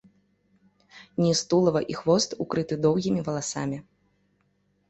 Ніз 1.25 1.43
тулава 1.51 1.81
і 1.95 1.97
хвост 1.99 2.35
укрыты 2.47 2.75
доўгімі 2.87 3.21
валасамі. 3.29 3.77